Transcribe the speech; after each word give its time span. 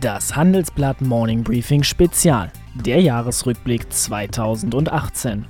Das 0.00 0.34
Handelsblatt 0.34 1.02
Morning 1.02 1.42
Briefing 1.42 1.82
Spezial, 1.82 2.50
der 2.74 3.02
Jahresrückblick 3.02 3.92
2018. 3.92 5.44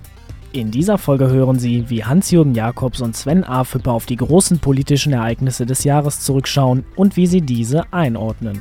In 0.50 0.72
dieser 0.72 0.98
Folge 0.98 1.30
hören 1.30 1.60
Sie, 1.60 1.88
wie 1.88 2.04
Hans-Jürgen 2.04 2.56
Jakobs 2.56 3.00
und 3.00 3.16
Sven 3.16 3.44
Afüppe 3.44 3.92
auf 3.92 4.06
die 4.06 4.16
großen 4.16 4.58
politischen 4.58 5.12
Ereignisse 5.12 5.66
des 5.66 5.84
Jahres 5.84 6.18
zurückschauen 6.22 6.84
und 6.96 7.16
wie 7.16 7.28
sie 7.28 7.42
diese 7.42 7.92
einordnen. 7.92 8.60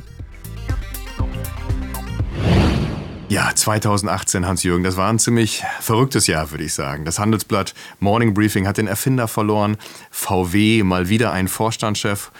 Ja, 3.28 3.50
2018, 3.52 4.46
Hans-Jürgen, 4.46 4.84
das 4.84 4.96
war 4.96 5.08
ein 5.08 5.18
ziemlich 5.18 5.64
verrücktes 5.80 6.28
Jahr, 6.28 6.52
würde 6.52 6.64
ich 6.64 6.74
sagen. 6.74 7.04
Das 7.04 7.18
Handelsblatt 7.18 7.74
Morning 7.98 8.34
Briefing 8.34 8.68
hat 8.68 8.76
den 8.76 8.86
Erfinder 8.86 9.26
verloren, 9.26 9.76
VW 10.12 10.84
mal 10.84 11.08
wieder 11.08 11.32
einen 11.32 11.48
Vorstandschef 11.48 12.30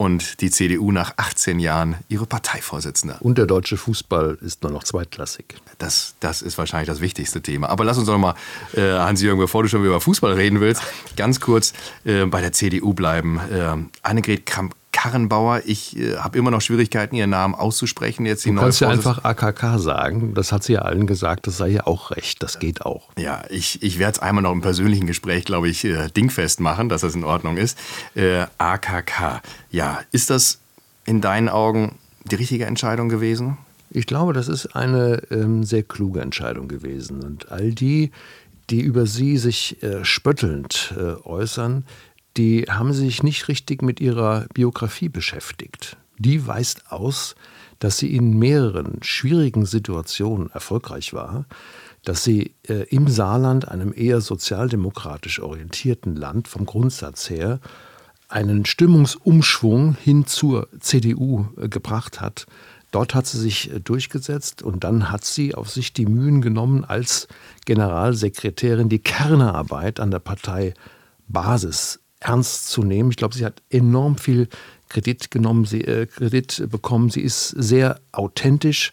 und 0.00 0.40
die 0.40 0.50
CDU 0.50 0.92
nach 0.92 1.12
18 1.18 1.60
Jahren 1.60 1.96
ihre 2.08 2.24
Parteivorsitzende. 2.24 3.18
Und 3.20 3.36
der 3.36 3.44
deutsche 3.44 3.76
Fußball 3.76 4.38
ist 4.40 4.62
nur 4.62 4.72
noch 4.72 4.82
zweitklassig. 4.82 5.56
Das, 5.76 6.14
das 6.20 6.40
ist 6.40 6.56
wahrscheinlich 6.56 6.88
das 6.88 7.02
wichtigste 7.02 7.42
Thema. 7.42 7.68
Aber 7.68 7.84
lass 7.84 7.98
uns 7.98 8.06
doch 8.06 8.16
mal, 8.16 8.34
äh, 8.72 8.80
Hans-Jürgen, 8.80 9.38
bevor 9.38 9.62
du 9.62 9.68
schon 9.68 9.84
über 9.84 10.00
Fußball 10.00 10.32
reden 10.32 10.60
willst, 10.60 10.80
ganz 11.18 11.38
kurz 11.38 11.74
äh, 12.06 12.24
bei 12.24 12.40
der 12.40 12.52
CDU 12.52 12.94
bleiben. 12.94 13.40
Äh, 13.52 13.76
Annegret 14.02 14.46
Kramp 14.46 14.74
Karrenbauer. 14.92 15.62
Ich 15.66 15.96
äh, 15.96 16.16
habe 16.16 16.38
immer 16.38 16.50
noch 16.50 16.60
Schwierigkeiten, 16.60 17.14
ihren 17.14 17.30
Namen 17.30 17.54
auszusprechen. 17.54 18.26
Jetzt 18.26 18.44
du 18.46 18.54
kannst 18.54 18.80
ja 18.80 18.88
einfach 18.88 19.24
AKK 19.24 19.78
sagen. 19.78 20.34
Das 20.34 20.52
hat 20.52 20.64
sie 20.64 20.74
ja 20.74 20.82
allen 20.82 21.06
gesagt. 21.06 21.46
Das 21.46 21.56
sei 21.56 21.68
ja 21.68 21.86
auch 21.86 22.10
recht. 22.10 22.42
Das 22.42 22.58
geht 22.58 22.84
auch. 22.84 23.08
Ja, 23.18 23.42
ich, 23.50 23.82
ich 23.82 23.98
werde 23.98 24.12
es 24.12 24.18
einmal 24.18 24.42
noch 24.42 24.52
im 24.52 24.60
persönlichen 24.60 25.06
Gespräch, 25.06 25.44
glaube 25.44 25.68
ich, 25.68 25.84
äh, 25.84 26.08
dingfest 26.08 26.60
machen, 26.60 26.88
dass 26.88 27.02
das 27.02 27.14
in 27.14 27.24
Ordnung 27.24 27.56
ist. 27.56 27.78
Äh, 28.14 28.46
AKK. 28.58 29.42
Ja, 29.70 30.00
ist 30.12 30.30
das 30.30 30.58
in 31.04 31.20
deinen 31.20 31.48
Augen 31.48 31.96
die 32.24 32.36
richtige 32.36 32.66
Entscheidung 32.66 33.08
gewesen? 33.08 33.58
Ich 33.90 34.06
glaube, 34.06 34.32
das 34.32 34.48
ist 34.48 34.76
eine 34.76 35.22
ähm, 35.30 35.64
sehr 35.64 35.82
kluge 35.82 36.20
Entscheidung 36.20 36.68
gewesen. 36.68 37.22
Und 37.22 37.50
all 37.50 37.72
die, 37.72 38.12
die 38.70 38.80
über 38.80 39.06
sie 39.06 39.36
sich 39.36 39.82
äh, 39.82 40.04
spöttelnd 40.04 40.94
äh, 40.96 41.26
äußern, 41.26 41.84
die 42.40 42.64
haben 42.70 42.94
sich 42.94 43.22
nicht 43.22 43.48
richtig 43.48 43.82
mit 43.82 44.00
ihrer 44.00 44.46
Biografie 44.54 45.10
beschäftigt. 45.10 45.98
Die 46.16 46.46
weist 46.46 46.90
aus, 46.90 47.34
dass 47.80 47.98
sie 47.98 48.16
in 48.16 48.38
mehreren 48.38 49.02
schwierigen 49.02 49.66
Situationen 49.66 50.50
erfolgreich 50.50 51.12
war, 51.12 51.44
dass 52.02 52.24
sie 52.24 52.54
äh, 52.66 52.84
im 52.88 53.08
Saarland, 53.08 53.68
einem 53.68 53.92
eher 53.94 54.22
sozialdemokratisch 54.22 55.40
orientierten 55.40 56.16
Land 56.16 56.48
vom 56.48 56.64
Grundsatz 56.64 57.28
her, 57.28 57.60
einen 58.30 58.64
Stimmungsumschwung 58.64 59.98
hin 60.02 60.24
zur 60.24 60.68
CDU 60.78 61.44
äh, 61.58 61.68
gebracht 61.68 62.22
hat. 62.22 62.46
Dort 62.90 63.14
hat 63.14 63.26
sie 63.26 63.38
sich 63.38 63.70
äh, 63.70 63.80
durchgesetzt 63.80 64.62
und 64.62 64.82
dann 64.82 65.10
hat 65.10 65.26
sie 65.26 65.54
auf 65.54 65.68
sich 65.68 65.92
die 65.92 66.06
Mühen 66.06 66.40
genommen, 66.40 66.86
als 66.86 67.28
Generalsekretärin 67.66 68.88
die 68.88 69.00
Kernarbeit 69.00 70.00
an 70.00 70.10
der 70.10 70.20
Parteibasis 70.20 71.99
ernst 72.20 72.68
zu 72.68 72.82
nehmen. 72.82 73.10
Ich 73.10 73.16
glaube, 73.16 73.34
sie 73.34 73.44
hat 73.44 73.62
enorm 73.70 74.18
viel 74.18 74.48
Kredit 74.88 75.30
genommen, 75.30 75.64
sie, 75.64 75.82
äh, 75.82 76.06
Kredit 76.06 76.68
bekommen. 76.70 77.10
Sie 77.10 77.22
ist 77.22 77.48
sehr 77.48 78.00
authentisch 78.12 78.92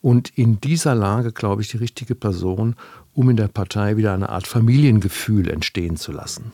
und 0.00 0.30
in 0.36 0.60
dieser 0.60 0.94
Lage, 0.94 1.32
glaube 1.32 1.62
ich, 1.62 1.68
die 1.68 1.76
richtige 1.76 2.14
Person, 2.14 2.76
um 3.14 3.30
in 3.30 3.36
der 3.36 3.48
Partei 3.48 3.96
wieder 3.96 4.12
eine 4.12 4.28
Art 4.28 4.46
Familiengefühl 4.46 5.48
entstehen 5.48 5.96
zu 5.96 6.12
lassen. 6.12 6.52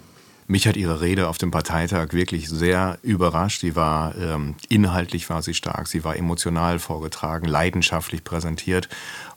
Mich 0.50 0.66
hat 0.66 0.76
Ihre 0.76 1.00
Rede 1.00 1.28
auf 1.28 1.38
dem 1.38 1.52
Parteitag 1.52 2.08
wirklich 2.10 2.48
sehr 2.48 2.98
überrascht. 3.04 3.60
Sie 3.60 3.76
war 3.76 4.16
ähm, 4.16 4.56
inhaltlich 4.68 5.30
war 5.30 5.42
sie 5.42 5.54
stark, 5.54 5.86
sie 5.86 6.02
war 6.02 6.16
emotional 6.16 6.80
vorgetragen, 6.80 7.46
leidenschaftlich 7.46 8.24
präsentiert 8.24 8.88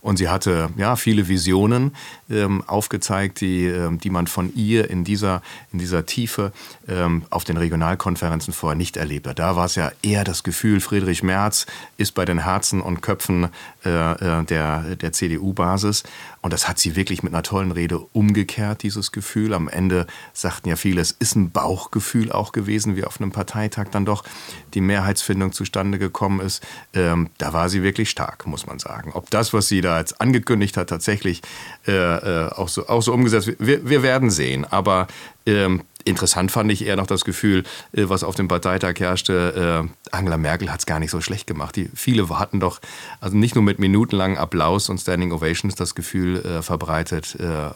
und 0.04 0.18
sie 0.18 0.28
hatte 0.28 0.70
ja 0.76 0.98
viele 0.98 1.30
Visionen 1.30 1.96
ähm, 2.30 2.62
aufgezeigt, 2.68 3.40
die, 3.40 3.66
ähm, 3.66 4.00
die 4.00 4.10
man 4.10 4.28
von 4.28 4.54
ihr 4.54 4.90
in 4.90 5.06
dieser, 5.06 5.42
in 5.72 5.80
dieser 5.80 6.06
Tiefe 6.06 6.52
ähm, 6.90 7.24
auf 7.30 7.46
den 7.46 7.56
Regionalkonferenzen 7.56 8.52
vorher 8.52 8.76
nicht 8.76 8.98
erlebt 8.98 9.28
hat. 9.28 9.40
Da 9.40 9.56
war 9.56 9.66
es 9.66 9.76
ja 9.76 9.92
eher 10.02 10.26
das 10.26 10.44
Gefühl, 10.44 10.82
Friedrich 10.82 11.24
Merz 11.24 11.68
ist 11.96 12.16
bei 12.16 12.26
den 12.26 12.40
Herzen 12.40 12.82
und 12.82 13.02
Köpfen 13.02 13.50
äh, 13.86 13.90
äh 13.90 14.44
der, 14.44 14.96
der 14.98 15.14
CDU-Basis. 15.14 16.04
Und 16.44 16.52
das 16.52 16.68
hat 16.68 16.78
sie 16.78 16.98
wirklich 16.98 17.24
mit 17.24 17.34
einer 17.34 17.42
tollen 17.42 17.72
Rede 17.72 18.00
umgekehrt, 18.00 18.84
dieses 18.84 19.14
Gefühl. 19.14 19.54
Am 19.54 19.70
Ende 19.70 20.06
sagten 20.34 20.68
ja 20.68 20.76
viele, 20.76 21.00
es 21.00 21.12
ist 21.12 21.38
ein 21.38 21.52
Bauchgefühl 21.52 22.34
auch 22.34 22.52
gewesen, 22.52 22.98
wie 22.98 23.06
auf 23.06 23.22
einem 23.22 23.32
Parteitag 23.32 23.88
dann 23.92 24.04
doch 24.06 24.26
die 24.74 24.82
Mehrheitsfindung 24.82 25.54
zustande 25.54 26.00
gekommen 26.00 26.42
ist. 26.42 26.62
Ähm, 26.94 27.30
da 27.38 27.54
war 27.54 27.70
sie 27.70 27.82
wirklich 27.82 28.10
stark, 28.10 28.46
muss 28.46 28.68
man 28.68 28.78
sagen. 28.78 29.12
Ob 29.14 29.30
das, 29.30 29.54
was 29.54 29.70
sie 29.70 29.80
da 29.80 30.00
jetzt 30.00 30.20
angekündigt 30.20 30.76
hat, 30.76 30.90
tatsächlich 30.90 31.42
äh, 31.88 31.94
äh 31.94 32.50
auch, 32.50 32.68
so, 32.68 32.90
auch 32.90 33.02
so 33.02 33.14
umgesetzt 33.14 33.48
wird, 33.48 33.66
wir, 33.66 33.90
wir 33.90 34.04
werden 34.04 34.30
sehen. 34.30 34.66
Aber 34.66 35.08
ähm, 35.46 35.84
interessant 36.06 36.52
fand 36.52 36.72
ich 36.72 36.86
eher 36.86 36.96
noch 36.96 37.08
das 37.08 37.26
Gefühl, 37.26 37.64
äh, 37.92 38.10
was 38.10 38.24
auf 38.24 38.36
dem 38.36 38.48
Parteitag 38.48 38.96
herrschte. 39.00 39.88
Äh, 39.90 40.16
Angela 40.16 40.38
Merkel 40.38 40.72
hat 40.72 40.80
es 40.80 40.86
gar 40.86 41.00
nicht 41.00 41.12
so 41.12 41.22
schlecht 41.22 41.48
gemacht. 41.48 41.76
Die, 41.76 41.90
viele 41.94 42.30
hatten 42.30 42.60
doch, 42.60 42.80
also 43.20 43.38
nicht 43.38 43.56
nur 43.56 43.64
mit 43.64 43.80
minutenlangen 43.80 44.38
Applaus 44.38 44.90
und 44.90 45.00
Standing 45.00 45.32
Ovations 45.32 45.76
das 45.76 45.96
Gefühl 45.96 46.38
äh, 46.38 46.62
verbreitet, 46.62 47.36
äh, 47.40 47.72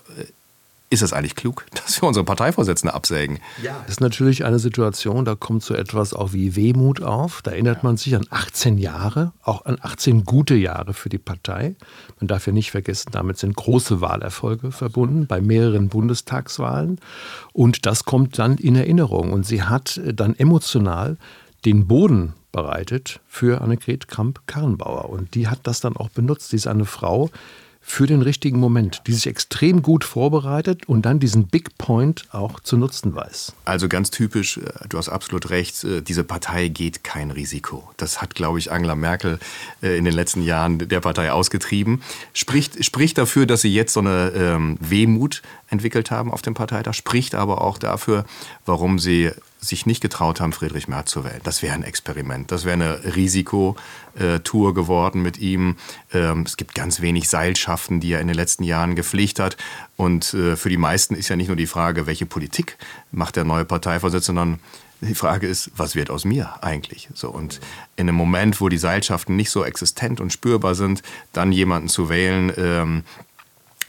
ist 0.90 1.02
es 1.02 1.14
eigentlich 1.14 1.36
klug, 1.36 1.66
dass 1.74 2.02
wir 2.02 2.08
unsere 2.08 2.24
Parteivorsitzende 2.24 2.94
absägen? 2.94 3.40
Ja. 3.62 3.80
Das 3.82 3.92
ist 3.92 4.02
natürlich 4.02 4.46
eine 4.46 4.60
Situation, 4.60 5.26
da 5.26 5.36
kommt 5.36 5.64
so 5.64 5.74
etwas 5.74 6.14
auch 6.14 6.34
wie 6.34 6.56
Wehmut 6.56 7.02
auf. 7.02 7.42
Da 7.42 7.52
erinnert 7.52 7.84
man 7.84 7.98
sich 7.98 8.16
an 8.16 8.26
18 8.30 8.78
Jahre, 8.78 9.34
auch 9.44 9.66
an 9.66 9.78
18 9.82 10.24
gute 10.24 10.56
Jahre 10.56 10.94
für 10.94 11.10
die 11.10 11.18
Partei. 11.18 11.76
Man 12.20 12.28
darf 12.28 12.48
ja 12.48 12.54
nicht 12.54 12.72
vergessen, 12.72 13.10
damit 13.12 13.38
sind 13.38 13.56
große 13.56 14.02
Wahlerfolge 14.02 14.72
verbunden 14.72 15.28
bei 15.28 15.42
mehreren 15.42 15.90
Bundestagswahlen. 15.90 17.00
Und 17.54 17.86
das 17.86 18.06
kommt 18.06 18.40
dann 18.40 18.58
in 18.58 18.76
Erinnerung. 18.76 19.34
Und 19.34 19.46
sie 19.46 19.64
hat 19.64 20.00
dann 20.14 20.36
emotional 20.36 21.18
den 21.66 21.88
Boden 21.88 22.34
bereitet 22.52 23.20
für 23.28 23.62
Annegret 23.62 24.08
Kramp-Karrenbauer. 24.08 25.10
Und 25.10 25.36
die 25.36 25.48
hat 25.48 25.60
das 25.64 25.82
dann 25.82 25.98
auch 25.98 26.10
benutzt. 26.10 26.50
Sie 26.50 26.56
ist 26.56 26.68
eine 26.68 26.86
Frau, 26.86 27.30
für 27.90 28.06
den 28.06 28.22
richtigen 28.22 28.60
Moment, 28.60 29.02
die 29.08 29.14
sich 29.14 29.28
extrem 29.28 29.82
gut 29.82 30.04
vorbereitet 30.04 30.90
und 30.90 31.06
dann 31.06 31.20
diesen 31.20 31.48
Big 31.48 31.78
Point 31.78 32.26
auch 32.34 32.60
zu 32.60 32.76
nutzen 32.76 33.16
weiß. 33.16 33.54
Also 33.64 33.88
ganz 33.88 34.12
typisch, 34.12 34.58
äh, 34.58 34.62
du 34.90 34.98
hast 34.98 35.08
absolut 35.08 35.50
recht, 35.50 35.86
äh, 35.86 36.02
diese 36.02 36.26
Partei 36.26 36.68
geht 36.68 37.06
kein 37.06 37.32
Risiko. 37.32 37.90
Das 37.96 38.22
hat, 38.22 38.36
glaube 38.36 38.60
ich, 38.60 38.74
Angela 38.74 38.96
Merkel 38.96 39.40
äh, 39.82 39.98
in 39.98 40.04
den 40.04 40.14
letzten 40.14 40.42
Jahren 40.42 40.80
der 40.80 41.00
Partei 41.00 41.32
ausgetrieben. 41.32 42.04
Spricht, 42.34 42.84
spricht 42.84 43.18
dafür, 43.18 43.46
dass 43.46 43.62
sie 43.62 43.74
jetzt 43.74 43.94
so 43.94 44.02
eine 44.02 44.34
ähm, 44.36 44.78
Wehmut 44.82 45.42
entwickelt 45.70 46.12
haben 46.12 46.30
auf 46.30 46.42
dem 46.42 46.56
Parteitag, 46.56 46.94
spricht 46.94 47.36
aber 47.36 47.62
auch 47.62 47.78
dafür, 47.78 48.26
warum 48.66 49.00
sie 49.00 49.32
sich 49.68 49.86
nicht 49.86 50.02
getraut 50.02 50.40
haben, 50.40 50.54
Friedrich 50.54 50.88
Merz 50.88 51.12
zu 51.12 51.24
wählen. 51.24 51.42
Das 51.44 51.62
wäre 51.62 51.74
ein 51.74 51.84
Experiment. 51.84 52.52
Das 52.52 52.66
wäre 52.66 52.74
eine 52.74 53.16
Risikotour 53.16 54.74
geworden 54.74 55.22
mit 55.22 55.38
ihm. 55.40 55.78
Ähm, 56.14 56.44
es 56.46 56.58
gibt 56.58 56.76
ganz 56.76 57.02
wenig 57.02 57.30
Seilschaften, 57.30 58.00
die 58.00 58.14
er 58.14 58.22
in 58.22 58.28
den 58.28 58.36
letzten 58.36 58.64
Jahren 58.64 58.96
gepflegt 58.96 59.40
hat. 59.40 59.58
Und 59.96 60.34
äh, 60.34 60.56
für 60.56 60.70
die 60.70 60.78
meisten 60.78 61.16
ist 61.16 61.30
ja 61.30 61.36
nicht 61.36 61.48
nur 61.48 61.58
die 61.58 61.68
Frage, 61.68 62.06
welche 62.06 62.26
Politik 62.26 62.78
macht 63.12 63.36
der 63.36 63.44
neue 63.44 63.66
Parteivorsitzende, 63.66 64.28
sondern 64.28 64.60
die 65.02 65.16
Frage 65.16 65.48
ist, 65.48 65.72
was 65.76 65.96
wird 65.96 66.10
aus 66.10 66.26
mir 66.26 66.64
eigentlich? 66.64 67.10
So 67.14 67.30
und 67.30 67.60
in 67.96 68.08
einem 68.08 68.18
Moment, 68.18 68.60
wo 68.62 68.70
die 68.70 68.78
Seilschaften 68.78 69.36
nicht 69.36 69.52
so 69.52 69.64
existent 69.64 70.20
und 70.20 70.34
spürbar 70.34 70.76
sind, 70.76 71.04
dann 71.34 71.52
jemanden 71.52 71.88
zu 71.88 72.10
wählen, 72.10 72.52
ähm, 72.58 73.04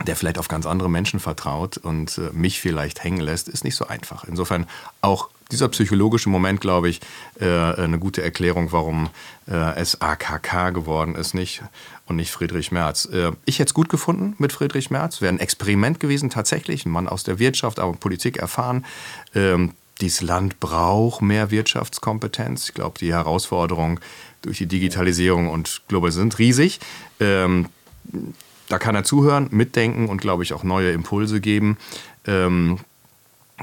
der 0.07 0.17
vielleicht 0.17 0.39
auf 0.39 0.49
ganz 0.49 0.67
andere 0.67 0.91
Menschen 0.91 1.19
vertraut 1.19 1.77
und 1.77 2.19
äh, 2.19 2.31
mich 2.33 2.61
vielleicht 2.61 3.03
hängen 3.03 3.21
lässt, 3.21 3.49
ist 3.49 3.65
nicht 3.65 3.75
so 3.75 3.87
einfach. 3.87 4.25
Insofern 4.25 4.67
auch 5.01 5.29
dieser 5.51 5.69
psychologische 5.69 6.29
Moment, 6.29 6.61
glaube 6.61 6.89
ich, 6.89 7.01
äh, 7.41 7.47
eine 7.47 7.99
gute 7.99 8.23
Erklärung, 8.23 8.73
warum 8.73 9.09
äh, 9.49 9.77
es 9.77 10.01
AKK 10.01 10.71
geworden 10.71 11.15
ist, 11.15 11.35
nicht 11.35 11.63
und 12.07 12.17
nicht 12.17 12.31
Friedrich 12.31 12.71
Merz. 12.71 13.07
Äh, 13.07 13.33
ich 13.47 13.59
hätte 13.59 13.71
es 13.71 13.75
gut 13.75 13.89
gefunden 13.89 14.35
mit 14.39 14.53
Friedrich 14.53 14.91
Merz. 14.91 15.23
Wäre 15.23 15.33
ein 15.33 15.41
Experiment 15.41 16.01
gewesen, 16.01 16.29
tatsächlich. 16.29 16.85
Ein 16.85 16.91
Mann 16.91 17.09
aus 17.09 17.25
der 17.25 17.39
Wirtschaft, 17.39 17.79
aber 17.79 17.93
Politik 17.93 18.37
erfahren. 18.37 18.85
Ähm, 19.35 19.73
dieses 20.01 20.21
Land 20.21 20.61
braucht 20.61 21.23
mehr 21.23 21.51
Wirtschaftskompetenz. 21.51 22.69
Ich 22.69 22.75
glaube, 22.75 22.99
die 22.99 23.13
Herausforderungen 23.13 24.01
durch 24.43 24.59
die 24.59 24.67
Digitalisierung 24.67 25.49
und 25.49 25.83
Global 25.89 26.13
sind 26.13 26.39
riesig. 26.39 26.79
Ähm, 27.21 27.67
da 28.69 28.79
kann 28.79 28.95
er 28.95 29.03
zuhören, 29.03 29.49
mitdenken 29.51 30.09
und, 30.09 30.21
glaube 30.21 30.43
ich, 30.43 30.53
auch 30.53 30.63
neue 30.63 30.93
Impulse 30.93 31.41
geben. 31.41 31.79
Ähm, 32.27 32.79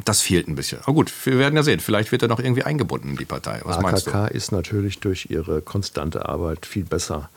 das 0.03 0.21
fehlt 0.21 0.47
ein 0.47 0.55
bisschen. 0.55 0.79
Aber 0.83 0.93
gut, 0.93 1.11
wir 1.25 1.39
werden 1.39 1.55
ja 1.55 1.63
sehen. 1.63 1.79
Vielleicht 1.79 2.11
wird 2.11 2.21
er 2.21 2.27
noch 2.27 2.39
irgendwie 2.39 2.63
eingebunden 2.63 3.11
in 3.11 3.17
die 3.17 3.25
Partei. 3.25 3.61
Was 3.63 3.77
AKK 3.77 4.27
ist 4.27 4.51
natürlich 4.51 4.99
durch 4.99 5.27
ihre 5.29 5.61
konstante 5.61 6.27
Arbeit 6.27 6.65
viel 6.65 6.83
besser 6.83 7.29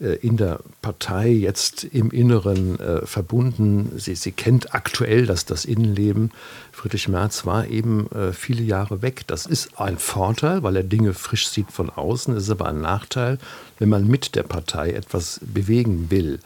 äh, 0.00 0.14
in 0.16 0.36
der 0.36 0.60
Partei 0.80 1.28
jetzt 1.28 1.84
im 1.84 2.10
Inneren 2.10 2.78
äh, 2.78 3.04
verbunden. 3.04 3.92
Sie, 3.96 4.14
sie 4.14 4.32
kennt 4.32 4.74
aktuell 4.74 5.26
das, 5.26 5.44
das 5.44 5.64
Innenleben. 5.64 6.30
Friedrich 6.72 7.08
Merz 7.08 7.44
war 7.44 7.66
eben 7.66 8.10
äh, 8.12 8.32
viele 8.32 8.62
Jahre 8.62 9.02
weg. 9.02 9.26
Das 9.26 9.46
ist 9.46 9.78
ein 9.78 9.98
Vorteil, 9.98 10.62
weil 10.62 10.76
er 10.76 10.84
Dinge 10.84 11.14
frisch 11.14 11.48
sieht 11.48 11.72
von 11.72 11.90
außen. 11.90 12.34
Das 12.34 12.44
ist 12.44 12.50
aber 12.50 12.66
ein 12.66 12.80
Nachteil, 12.80 13.38
wenn 13.78 13.88
man 13.88 14.06
mit 14.06 14.34
der 14.34 14.44
Partei 14.44 14.92
etwas 14.92 15.40
bewegen 15.42 16.10
will. 16.10 16.40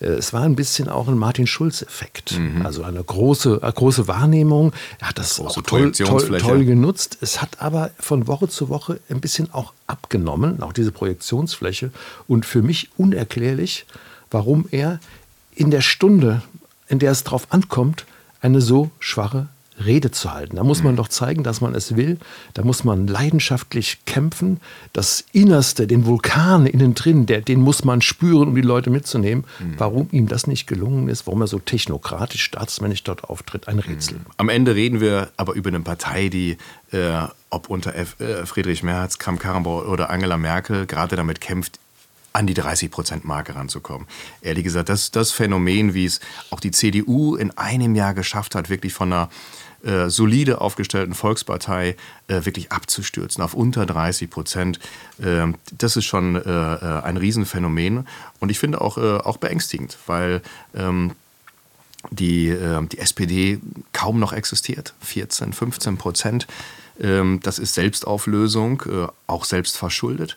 Äh, 0.00 0.06
es 0.06 0.32
war 0.32 0.42
ein 0.42 0.56
bisschen 0.56 0.88
auch 0.88 1.08
ein 1.08 1.18
Martin 1.18 1.46
Schulz-Effekt. 1.46 2.38
Mhm. 2.38 2.64
Also 2.64 2.82
eine 2.82 3.02
große, 3.02 3.60
eine 3.62 3.72
große 3.72 4.08
Wahrnehmung. 4.08 4.72
Er 5.00 5.08
hat 5.08 5.18
das 5.18 5.36
große 5.36 5.60
auch 5.60 5.62
toll, 5.62 5.92
toll, 5.92 6.38
toll, 6.38 6.64
genutzt. 6.64 7.18
Es 7.20 7.40
hat 7.40 7.60
aber 7.60 7.90
von 7.98 8.26
Woche 8.26 8.48
zu 8.48 8.68
Woche 8.68 9.00
ein 9.08 9.20
bisschen 9.20 9.52
auch 9.52 9.72
abgenommen, 9.86 10.62
auch 10.62 10.72
diese 10.72 10.92
Projektionsfläche. 10.92 11.90
Und 12.26 12.46
für 12.46 12.62
mich 12.62 12.90
unerklärlich, 12.96 13.86
warum 14.30 14.66
er 14.70 15.00
in 15.54 15.70
der 15.70 15.82
Stunde, 15.82 16.42
in 16.88 16.98
der 16.98 17.12
es 17.12 17.24
drauf 17.24 17.46
ankommt, 17.50 18.04
eine 18.40 18.60
so 18.60 18.90
schwache 18.98 19.48
Rede 19.82 20.10
zu 20.10 20.32
halten. 20.32 20.56
Da 20.56 20.64
muss 20.64 20.82
man 20.82 20.92
mhm. 20.92 20.98
doch 20.98 21.08
zeigen, 21.08 21.42
dass 21.42 21.60
man 21.60 21.74
es 21.74 21.96
will. 21.96 22.18
Da 22.54 22.62
muss 22.62 22.84
man 22.84 23.06
leidenschaftlich 23.06 24.04
kämpfen. 24.06 24.60
Das 24.92 25.24
Innerste, 25.32 25.86
den 25.86 26.06
Vulkan 26.06 26.66
innen 26.66 26.94
drin, 26.94 27.26
der, 27.26 27.40
den 27.40 27.60
muss 27.60 27.84
man 27.84 28.00
spüren, 28.00 28.48
um 28.48 28.54
die 28.54 28.62
Leute 28.62 28.90
mitzunehmen. 28.90 29.44
Mhm. 29.58 29.74
Warum 29.78 30.08
ihm 30.12 30.28
das 30.28 30.46
nicht 30.46 30.66
gelungen 30.66 31.08
ist, 31.08 31.26
warum 31.26 31.40
er 31.40 31.46
so 31.48 31.58
technokratisch, 31.58 32.44
staatsmännisch 32.44 33.02
dort 33.02 33.24
auftritt, 33.24 33.68
ein 33.68 33.78
Rätsel. 33.78 34.18
Mhm. 34.18 34.26
Am 34.36 34.48
Ende 34.48 34.74
reden 34.74 35.00
wir 35.00 35.30
aber 35.36 35.54
über 35.54 35.68
eine 35.68 35.80
Partei, 35.80 36.28
die, 36.28 36.56
äh, 36.92 37.22
ob 37.50 37.68
unter 37.68 37.94
F, 37.94 38.20
äh, 38.20 38.46
Friedrich 38.46 38.82
Merz, 38.82 39.18
Kramp-Karrenbauer 39.18 39.88
oder 39.88 40.10
Angela 40.10 40.36
Merkel, 40.36 40.86
gerade 40.86 41.16
damit 41.16 41.40
kämpft, 41.40 41.80
an 42.34 42.48
die 42.48 42.54
30-Prozent-Marke 42.54 43.54
ranzukommen. 43.54 44.08
Ehrlich 44.42 44.64
gesagt, 44.64 44.88
das, 44.88 45.12
das 45.12 45.30
Phänomen, 45.30 45.94
wie 45.94 46.04
es 46.04 46.18
auch 46.50 46.58
die 46.58 46.72
CDU 46.72 47.36
in 47.36 47.56
einem 47.56 47.94
Jahr 47.94 48.12
geschafft 48.12 48.56
hat, 48.56 48.70
wirklich 48.70 48.92
von 48.92 49.12
einer 49.12 49.28
äh, 49.84 50.08
solide 50.08 50.60
aufgestellten 50.60 51.14
Volkspartei 51.14 51.96
äh, 52.28 52.44
wirklich 52.44 52.72
abzustürzen 52.72 53.42
auf 53.42 53.54
unter 53.54 53.86
30 53.86 54.30
Prozent. 54.30 54.78
Äh, 55.18 55.52
das 55.76 55.96
ist 55.96 56.06
schon 56.06 56.36
äh, 56.36 56.40
äh, 56.40 57.02
ein 57.02 57.16
Riesenphänomen 57.16 58.06
und 58.40 58.50
ich 58.50 58.58
finde 58.58 58.80
auch, 58.80 58.96
auch 58.96 59.36
beängstigend, 59.36 59.98
weil 60.06 60.42
ähm, 60.74 61.12
die, 62.10 62.54
die 62.92 62.98
SPD 62.98 63.60
kaum 63.92 64.20
noch 64.20 64.34
existiert. 64.34 64.92
14, 65.00 65.54
15 65.54 65.96
Prozent. 65.96 66.46
Ähm, 67.00 67.40
das 67.42 67.58
ist 67.58 67.74
Selbstauflösung, 67.74 68.82
auch 69.26 69.44
selbst 69.46 69.78
verschuldet. 69.78 70.36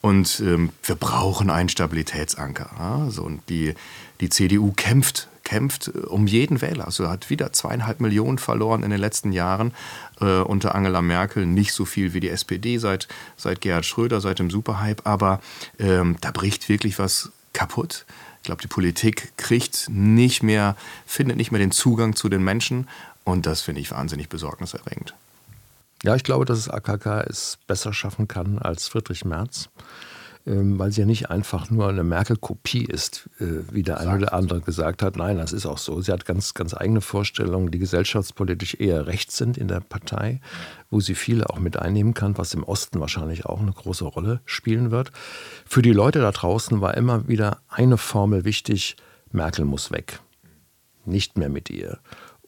Und 0.00 0.40
ähm, 0.40 0.70
wir 0.82 0.96
brauchen 0.96 1.48
einen 1.48 1.68
Stabilitätsanker. 1.68 2.70
Ja? 2.78 3.10
So, 3.10 3.22
und 3.22 3.48
die, 3.48 3.74
die 4.20 4.30
CDU 4.30 4.72
kämpft 4.72 5.28
kämpft 5.52 5.88
äh, 5.88 5.98
um 6.06 6.26
jeden 6.26 6.62
Wähler. 6.62 6.86
Also 6.86 7.08
hat 7.08 7.28
wieder 7.28 7.52
zweieinhalb 7.52 8.00
Millionen 8.00 8.38
verloren 8.38 8.82
in 8.82 8.90
den 8.90 9.00
letzten 9.00 9.32
Jahren 9.32 9.72
äh, 10.20 10.40
unter 10.40 10.74
Angela 10.74 11.02
Merkel. 11.02 11.44
Nicht 11.46 11.72
so 11.72 11.84
viel 11.84 12.14
wie 12.14 12.20
die 12.20 12.30
SPD 12.30 12.78
seit, 12.78 13.06
seit 13.36 13.60
Gerhard 13.60 13.84
Schröder, 13.84 14.20
seit 14.20 14.38
dem 14.38 14.50
Superhype. 14.50 15.04
Aber 15.04 15.40
ähm, 15.78 16.16
da 16.20 16.30
bricht 16.30 16.68
wirklich 16.68 16.98
was 16.98 17.30
kaputt. 17.52 18.06
Ich 18.38 18.46
glaube, 18.46 18.62
die 18.62 18.68
Politik 18.68 19.32
kriegt 19.36 19.88
nicht 19.90 20.42
mehr, 20.42 20.74
findet 21.06 21.36
nicht 21.36 21.52
mehr 21.52 21.60
den 21.60 21.70
Zugang 21.70 22.16
zu 22.16 22.28
den 22.28 22.42
Menschen. 22.42 22.88
Und 23.24 23.46
das 23.46 23.60
finde 23.60 23.82
ich 23.82 23.90
wahnsinnig 23.90 24.28
besorgniserregend. 24.28 25.14
Ja, 26.02 26.16
ich 26.16 26.24
glaube, 26.24 26.44
dass 26.44 26.58
es 26.58 26.68
AKK 26.68 27.24
es 27.28 27.58
besser 27.68 27.92
schaffen 27.92 28.26
kann 28.26 28.58
als 28.58 28.88
Friedrich 28.88 29.24
Merz. 29.24 29.68
Ähm, 30.44 30.76
weil 30.76 30.90
sie 30.90 31.02
ja 31.02 31.06
nicht 31.06 31.30
einfach 31.30 31.70
nur 31.70 31.88
eine 31.88 32.02
Merkel-Kopie 32.02 32.84
ist, 32.84 33.30
äh, 33.38 33.62
wie 33.70 33.84
der 33.84 34.00
eine 34.00 34.16
oder 34.16 34.32
andere 34.32 34.60
gesagt 34.60 35.00
hat. 35.00 35.16
Nein, 35.16 35.36
das 35.36 35.52
ist 35.52 35.66
auch 35.66 35.78
so. 35.78 36.00
Sie 36.00 36.10
hat 36.10 36.24
ganz, 36.24 36.52
ganz 36.54 36.74
eigene 36.74 37.00
Vorstellungen, 37.00 37.70
die 37.70 37.78
gesellschaftspolitisch 37.78 38.74
eher 38.80 39.06
rechts 39.06 39.36
sind 39.36 39.56
in 39.56 39.68
der 39.68 39.78
Partei, 39.78 40.40
wo 40.90 40.98
sie 40.98 41.14
viele 41.14 41.48
auch 41.48 41.60
mit 41.60 41.76
einnehmen 41.76 42.12
kann, 42.12 42.38
was 42.38 42.54
im 42.54 42.64
Osten 42.64 42.98
wahrscheinlich 42.98 43.46
auch 43.46 43.60
eine 43.60 43.70
große 43.70 44.04
Rolle 44.04 44.40
spielen 44.44 44.90
wird. 44.90 45.12
Für 45.64 45.80
die 45.80 45.92
Leute 45.92 46.18
da 46.18 46.32
draußen 46.32 46.80
war 46.80 46.96
immer 46.96 47.28
wieder 47.28 47.58
eine 47.68 47.96
Formel 47.96 48.44
wichtig, 48.44 48.96
Merkel 49.30 49.64
muss 49.64 49.92
weg. 49.92 50.18
Nicht 51.04 51.38
mehr 51.38 51.50
mit 51.50 51.70
ihr. 51.70 52.00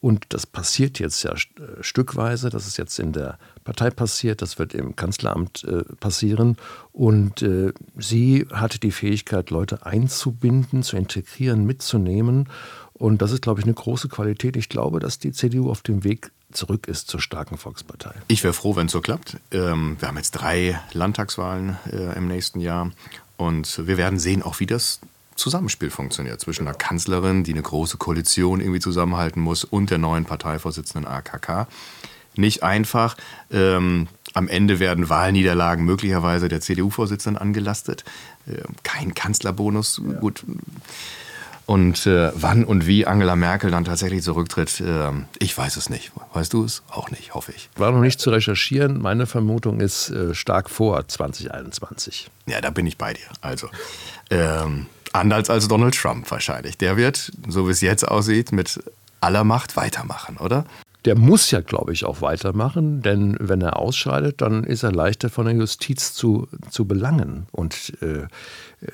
Und 0.05 0.25
das 0.29 0.45
passiert 0.45 0.99
jetzt 0.99 1.23
ja 1.23 1.31
äh, 1.31 1.81
stückweise. 1.81 2.51
Das 2.51 2.67
ist 2.67 2.77
jetzt 2.77 2.99
in 2.99 3.11
der 3.11 3.39
Partei 3.63 3.89
passiert, 3.89 4.43
das 4.43 4.59
wird 4.59 4.75
im 4.75 4.95
Kanzleramt 4.95 5.63
äh, 5.63 5.81
passieren. 5.95 6.57
Und 6.91 7.41
äh, 7.41 7.73
sie 7.97 8.45
hat 8.53 8.83
die 8.83 8.91
Fähigkeit, 8.91 9.49
Leute 9.49 9.83
einzubinden, 9.83 10.83
zu 10.83 10.95
integrieren, 10.95 11.65
mitzunehmen. 11.65 12.49
Und 12.93 13.23
das 13.23 13.31
ist, 13.31 13.41
glaube 13.41 13.61
ich, 13.61 13.65
eine 13.65 13.73
große 13.73 14.07
Qualität. 14.07 14.57
Ich 14.57 14.69
glaube, 14.69 14.99
dass 14.99 15.17
die 15.17 15.31
CDU 15.31 15.71
auf 15.71 15.81
dem 15.81 16.03
Weg 16.03 16.31
zurück 16.51 16.87
ist 16.87 17.07
zur 17.07 17.19
starken 17.19 17.57
Volkspartei. 17.57 18.13
Ich 18.27 18.43
wäre 18.43 18.53
froh, 18.53 18.75
wenn 18.75 18.85
es 18.85 18.91
so 18.91 19.01
klappt. 19.01 19.37
Ähm, 19.49 19.97
wir 19.97 20.07
haben 20.07 20.17
jetzt 20.17 20.33
drei 20.33 20.79
Landtagswahlen 20.93 21.77
äh, 21.91 22.15
im 22.15 22.27
nächsten 22.27 22.59
Jahr. 22.59 22.91
Und 23.37 23.87
wir 23.87 23.97
werden 23.97 24.19
sehen, 24.19 24.43
auch 24.43 24.59
wie 24.59 24.67
das 24.67 24.99
Zusammenspiel 25.35 25.89
funktioniert 25.89 26.39
zwischen 26.39 26.67
einer 26.67 26.75
Kanzlerin, 26.75 27.43
die 27.43 27.51
eine 27.51 27.61
große 27.61 27.97
Koalition 27.97 28.61
irgendwie 28.61 28.79
zusammenhalten 28.79 29.41
muss, 29.41 29.63
und 29.63 29.89
der 29.89 29.97
neuen 29.97 30.25
Parteivorsitzenden 30.25 31.09
AKK. 31.09 31.67
Nicht 32.35 32.63
einfach. 32.63 33.15
Ähm, 33.51 34.07
am 34.33 34.47
Ende 34.47 34.79
werden 34.79 35.09
Wahlniederlagen 35.09 35.85
möglicherweise 35.85 36.49
der 36.49 36.61
CDU-Vorsitzenden 36.61 37.41
angelastet. 37.41 38.03
Äh, 38.47 38.61
kein 38.83 39.13
Kanzlerbonus. 39.13 40.01
Ja. 40.05 40.19
Gut. 40.19 40.43
Und 41.65 42.05
äh, 42.05 42.31
wann 42.35 42.63
und 42.63 42.85
wie 42.85 43.07
Angela 43.07 43.35
Merkel 43.35 43.71
dann 43.71 43.85
tatsächlich 43.85 44.21
zurücktritt, 44.21 44.79
äh, 44.81 45.11
ich 45.39 45.57
weiß 45.57 45.77
es 45.77 45.89
nicht. 45.89 46.11
Weißt 46.33 46.53
du 46.53 46.63
es? 46.63 46.83
Auch 46.89 47.09
nicht, 47.09 47.33
hoffe 47.33 47.53
ich. 47.55 47.69
War 47.75 47.91
noch 47.91 48.01
nicht 48.01 48.19
zu 48.19 48.29
recherchieren. 48.29 49.01
Meine 49.01 49.25
Vermutung 49.25 49.79
ist 49.79 50.09
äh, 50.11 50.35
stark 50.35 50.69
vor 50.69 51.07
2021. 51.07 52.29
Ja, 52.45 52.61
da 52.61 52.69
bin 52.69 52.85
ich 52.85 52.97
bei 52.97 53.13
dir. 53.13 53.25
Also, 53.41 53.69
ähm, 54.29 54.85
Anders 55.15 55.49
als 55.49 55.69
Donald 55.69 55.95
Trump 55.95 56.29
wahrscheinlich. 56.29 56.77
Der 56.77 56.97
wird, 56.97 57.31
so 57.47 57.67
wie 57.67 57.71
es 57.71 57.79
jetzt 57.79 58.05
aussieht, 58.05 58.51
mit 58.51 58.83
aller 59.21 59.45
Macht 59.45 59.77
weitermachen, 59.77 60.35
oder? 60.35 60.65
Der 61.05 61.15
muss 61.15 61.51
ja, 61.51 61.61
glaube 61.61 61.93
ich, 61.93 62.03
auch 62.03 62.21
weitermachen, 62.21 63.01
denn 63.03 63.37
wenn 63.39 63.61
er 63.61 63.77
ausscheidet, 63.77 64.41
dann 64.41 64.63
ist 64.63 64.81
er 64.81 64.91
leichter 64.91 65.29
von 65.29 65.45
der 65.45 65.55
Justiz 65.55 66.13
zu, 66.13 66.47
zu 66.71 66.85
belangen. 66.85 67.45
Und 67.51 67.93
äh, 68.01 68.27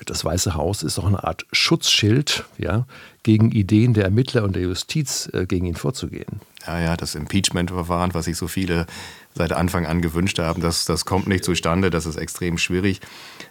das 0.04 0.24
Weiße 0.24 0.54
Haus 0.54 0.82
ist 0.82 0.98
auch 0.98 1.06
eine 1.06 1.24
Art 1.24 1.46
Schutzschild 1.52 2.44
ja, 2.58 2.86
gegen 3.22 3.50
Ideen 3.50 3.94
der 3.94 4.04
Ermittler 4.04 4.44
und 4.44 4.54
der 4.54 4.62
Justiz, 4.62 5.30
äh, 5.32 5.46
gegen 5.46 5.66
ihn 5.66 5.74
vorzugehen. 5.74 6.40
Ja, 6.66 6.80
ja, 6.80 6.96
das 6.96 7.14
Impeachment-Verfahren, 7.14 8.12
was 8.12 8.26
sich 8.26 8.36
so 8.36 8.46
viele 8.46 8.86
seit 9.34 9.52
Anfang 9.52 9.86
an 9.86 10.02
gewünscht 10.02 10.38
haben, 10.38 10.60
das, 10.60 10.84
das 10.84 11.06
kommt 11.06 11.26
nicht 11.26 11.44
zustande, 11.44 11.88
das 11.90 12.04
ist 12.04 12.16
extrem 12.16 12.58
schwierig. 12.58 13.00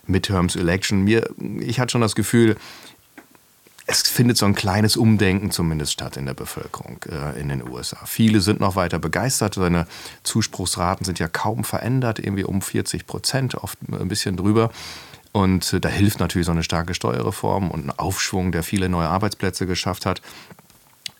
Midterms 0.06 0.56
Election, 0.56 1.04
mir, 1.04 1.30
ich 1.60 1.80
hatte 1.80 1.94
schon 1.94 2.02
das 2.02 2.16
Gefühl, 2.16 2.56
es 3.92 4.04
findet 4.04 4.38
so 4.38 4.46
ein 4.46 4.56
kleines 4.56 4.96
Umdenken 4.96 5.52
zumindest 5.52 5.92
statt 5.92 6.16
in 6.16 6.26
der 6.26 6.34
Bevölkerung 6.34 7.00
äh, 7.10 7.40
in 7.40 7.50
den 7.50 7.68
USA. 7.68 7.98
Viele 8.06 8.40
sind 8.40 8.62
noch 8.62 8.76
weiter 8.76 9.00
begeistert. 9.00 9.56
Seine 9.56 9.86
Zuspruchsraten 10.24 11.06
sind 11.06 11.20
ja 11.20 11.28
kaum 11.28 11.64
verändert, 11.66 12.20
irgendwie 12.20 12.46
um 12.46 12.62
40 12.62 13.06
Prozent, 13.06 13.56
oft 13.56 13.78
ein 13.92 14.08
bisschen 14.08 14.38
drüber. 14.38 14.72
Und 15.34 15.74
äh, 15.74 15.82
da 15.82 15.90
hilft 15.90 16.20
natürlich 16.20 16.46
so 16.46 16.54
eine 16.54 16.64
starke 16.64 16.94
Steuerreform 16.94 17.70
und 17.70 17.86
ein 17.86 17.92
Aufschwung, 17.92 18.54
der 18.54 18.64
viele 18.64 18.88
neue 18.88 19.10
Arbeitsplätze 19.10 19.68
geschafft 19.68 20.06
hat. 20.06 20.22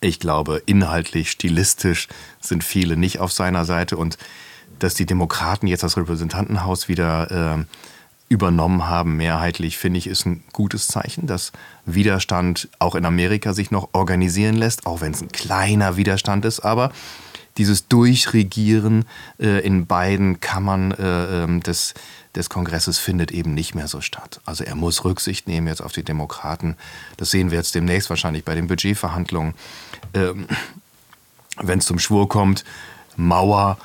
Ich 0.00 0.18
glaube, 0.18 0.62
inhaltlich, 0.64 1.30
stilistisch 1.30 2.08
sind 2.40 2.64
viele 2.64 2.96
nicht 2.96 3.20
auf 3.20 3.32
seiner 3.32 3.64
Seite 3.64 3.96
und 3.96 4.16
dass 4.78 4.94
die 4.94 5.06
Demokraten 5.06 5.66
jetzt 5.66 5.82
das 5.82 5.96
Repräsentantenhaus 5.96 6.88
wieder 6.88 7.58
äh, 7.58 7.64
übernommen 8.32 8.88
haben, 8.88 9.16
mehrheitlich, 9.16 9.78
finde 9.78 9.98
ich, 9.98 10.06
ist 10.06 10.26
ein 10.26 10.42
gutes 10.52 10.88
Zeichen, 10.88 11.26
dass 11.26 11.52
Widerstand 11.84 12.68
auch 12.78 12.94
in 12.94 13.04
Amerika 13.04 13.52
sich 13.52 13.70
noch 13.70 13.90
organisieren 13.92 14.56
lässt, 14.56 14.86
auch 14.86 15.00
wenn 15.00 15.12
es 15.12 15.22
ein 15.22 15.30
kleiner 15.30 15.96
Widerstand 15.96 16.44
ist, 16.44 16.60
aber 16.60 16.90
dieses 17.58 17.88
Durchregieren 17.88 19.04
äh, 19.38 19.60
in 19.64 19.86
beiden 19.86 20.40
Kammern 20.40 20.92
äh, 20.92 21.44
ähm, 21.44 21.62
des, 21.62 21.92
des 22.34 22.48
Kongresses 22.48 22.98
findet 22.98 23.30
eben 23.30 23.52
nicht 23.52 23.74
mehr 23.74 23.88
so 23.88 24.00
statt. 24.00 24.40
Also 24.46 24.64
er 24.64 24.74
muss 24.74 25.04
Rücksicht 25.04 25.46
nehmen 25.46 25.66
jetzt 25.66 25.82
auf 25.82 25.92
die 25.92 26.02
Demokraten. 26.02 26.76
Das 27.18 27.30
sehen 27.30 27.50
wir 27.50 27.58
jetzt 27.58 27.74
demnächst 27.74 28.08
wahrscheinlich 28.08 28.44
bei 28.44 28.54
den 28.54 28.68
Budgetverhandlungen. 28.68 29.52
Ähm, 30.14 30.46
Wenn 31.60 31.80
es 31.80 31.84
zum 31.84 31.98
Schwur 31.98 32.26
kommt, 32.30 32.64
Mauer 33.16 33.76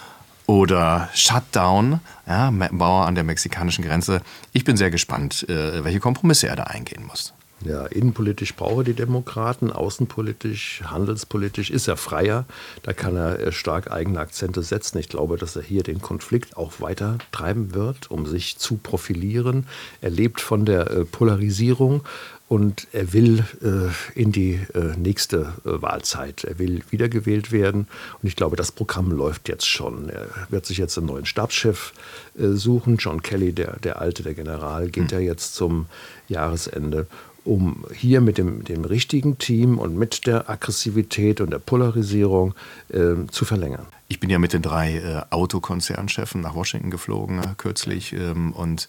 oder 0.48 1.10
Shutdown, 1.13 2.00
ja, 2.25 2.50
Mauer 2.50 3.06
an 3.06 3.16
der 3.16 3.24
mexikanischen 3.24 3.86
Grenze. 3.86 4.22
Ich 4.54 4.63
bin 4.63 4.77
sehr 4.77 4.89
gespannt, 4.89 5.48
äh, 5.48 5.84
welche 5.84 6.00
Kompromisse 6.00 6.48
er 6.48 6.56
da 6.56 6.63
eingehen 6.63 7.06
muss. 7.06 7.34
Ja, 7.66 7.88
innenpolitisch 7.88 8.56
braucht 8.56 8.77
er 8.77 8.84
die 8.84 8.94
Demokraten, 8.94 9.72
außenpolitisch, 9.72 10.84
handelspolitisch 10.86 11.72
ist 11.72 11.88
er 11.88 11.98
freier. 11.98 12.46
Da 12.84 12.94
kann 12.94 13.16
er 13.16 13.39
äh, 13.39 13.51
stark 13.51 13.92
eigene 13.92 14.20
Akzente 14.20 14.62
setzen. 14.62 15.00
Ich 15.00 15.10
glaube, 15.10 15.38
dass 15.38 15.56
er 15.56 15.63
hier 15.63 15.82
den 15.82 16.00
Konflikt 16.00 16.56
auch 16.56 16.80
weiter 16.82 17.18
treiben 17.32 17.74
wird, 17.74 18.12
um 18.12 18.27
sich 18.27 18.58
zu 18.58 18.77
profilieren. 18.77 19.66
Er 20.01 20.12
lebt 20.12 20.39
von 20.39 20.66
der 20.66 20.92
äh, 20.92 21.06
Polarisierung 21.06 22.04
und 22.50 22.88
er 22.94 23.12
will 23.12 23.44
äh, 23.62 24.20
in 24.20 24.32
die 24.32 24.60
äh, 24.74 24.96
nächste 24.98 25.54
äh, 25.66 25.82
Wahlzeit. 25.82 26.46
Er 26.46 26.60
will 26.60 26.82
wiedergewählt 26.89 27.51
werden 27.51 27.88
und 28.22 28.27
ich 28.27 28.36
glaube, 28.36 28.56
das 28.56 28.72
Programm 28.72 29.12
läuft 29.12 29.50
jetzt 29.50 29.68
schon. 29.68 30.10
Er 30.10 30.27
wird 30.50 30.66
sich 30.66 30.77
jetzt 30.77 30.98
einen 30.98 31.08
neuen 31.08 31.25
Stabschef 31.25 31.94
äh, 32.38 32.50
suchen. 32.50 32.98
John 32.98 33.22
Kelly, 33.22 33.51
der, 33.51 33.77
der 33.80 34.00
alte, 34.00 34.24
der 34.24 34.34
General, 34.34 34.89
geht 34.89 35.12
mhm. 35.12 35.18
ja 35.18 35.20
jetzt 35.20 35.56
zum 35.56 35.88
Jahresende 36.30 37.08
um 37.44 37.86
hier 37.94 38.20
mit 38.20 38.38
dem, 38.38 38.66
dem 38.66 38.84
richtigen 38.84 39.38
Team 39.38 39.80
und 39.80 39.98
mit 39.98 40.27
der 40.27 40.50
Aggressivität 40.50 41.39
und 41.39 41.51
der 41.51 41.60
Polarisierung 41.60 42.54
äh, 42.89 43.13
zu 43.32 43.46
verlängern. 43.46 43.86
Ich 44.10 44.20
bin 44.20 44.30
ja 44.30 44.38
mit 44.38 44.54
den 44.54 44.62
drei 44.62 44.98
äh, 44.98 45.22
Autokonzernchefen 45.34 46.42
nach 46.42 46.56
Washington 46.56 46.92
geflogen 46.92 47.39
äh, 47.39 47.48
kürzlich 47.58 48.13
ähm, 48.13 48.51
und 48.51 48.88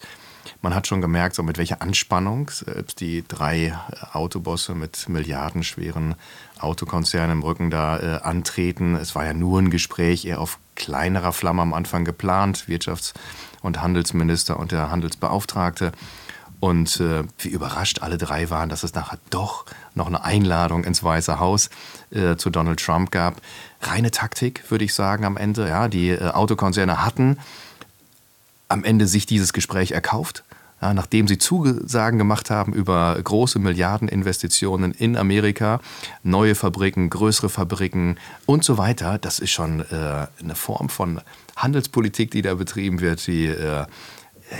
man 0.61 0.75
hat 0.75 0.87
schon 0.87 1.01
gemerkt, 1.01 1.35
so 1.35 1.43
mit 1.43 1.57
welcher 1.57 1.81
Anspannung 1.81 2.49
selbst 2.49 2.99
die 2.99 3.23
drei 3.27 3.67
äh, 3.67 3.73
Autobosse 4.13 4.75
mit 4.75 5.07
milliardenschweren 5.07 6.15
Autokonzernen 6.59 7.37
im 7.37 7.43
Rücken 7.43 7.69
da 7.69 7.99
äh, 7.99 8.21
antreten. 8.21 8.95
Es 8.95 9.15
war 9.15 9.25
ja 9.25 9.33
nur 9.33 9.59
ein 9.59 9.69
Gespräch, 9.69 10.25
eher 10.25 10.41
auf 10.41 10.59
kleinerer 10.75 11.33
Flamme 11.33 11.61
am 11.61 11.73
Anfang 11.73 12.05
geplant, 12.05 12.65
Wirtschafts- 12.67 13.13
und 13.61 13.81
Handelsminister 13.81 14.59
und 14.59 14.71
der 14.71 14.91
Handelsbeauftragte. 14.91 15.91
Und 16.59 16.99
äh, 16.99 17.23
wie 17.37 17.47
überrascht 17.47 18.01
alle 18.01 18.17
drei 18.17 18.49
waren, 18.49 18.67
dass 18.67 18.83
es 18.83 18.93
nachher 18.93 19.17
doch 19.29 19.65
noch 19.95 20.07
eine 20.07 20.25
Einladung 20.25 20.83
ins 20.83 21.01
Weiße 21.01 21.39
Haus 21.39 21.69
äh, 22.11 22.35
zu 22.35 22.49
Donald 22.49 22.83
Trump 22.83 23.11
gab. 23.11 23.41
Reine 23.81 24.11
Taktik, 24.11 24.69
würde 24.69 24.83
ich 24.83 24.93
sagen, 24.93 25.23
am 25.23 25.37
Ende. 25.37 25.69
Ja, 25.69 25.87
die 25.87 26.09
äh, 26.09 26.31
Autokonzerne 26.31 27.05
hatten 27.05 27.37
am 28.69 28.83
Ende 28.83 29.07
sich 29.07 29.25
dieses 29.25 29.51
Gespräch 29.51 29.91
erkauft. 29.91 30.43
Ja, 30.81 30.93
nachdem 30.93 31.27
sie 31.27 31.37
Zusagen 31.37 32.17
gemacht 32.17 32.49
haben 32.49 32.71
über 32.71 33.19
große 33.21 33.59
Milliardeninvestitionen 33.59 34.93
in 34.93 35.17
Amerika, 35.17 35.81
neue 36.23 36.55
Fabriken, 36.55 37.09
größere 37.09 37.49
Fabriken 37.49 38.17
und 38.45 38.63
so 38.63 38.77
weiter, 38.77 39.17
das 39.17 39.39
ist 39.39 39.51
schon 39.51 39.81
äh, 39.81 40.27
eine 40.41 40.55
Form 40.55 40.87
von 40.87 41.19
Handelspolitik, 41.57 42.31
die 42.31 42.41
da 42.41 42.55
betrieben 42.55 43.01
wird, 43.01 43.27
die 43.27 43.47
äh, 43.47 43.85